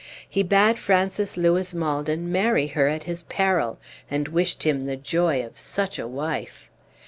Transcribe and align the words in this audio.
He 0.27 0.41
bade 0.41 0.79
Francis 0.79 1.37
Louis 1.37 1.75
Maldon 1.75 2.31
marry 2.31 2.65
her 2.65 2.87
at 2.87 3.03
his 3.03 3.21
peril, 3.21 3.77
and 4.09 4.29
wished 4.29 4.63
him 4.63 4.99
joy 5.03 5.45
of 5.45 5.59
such 5.59 5.99
a 5.99 6.07
wife. 6.07 6.71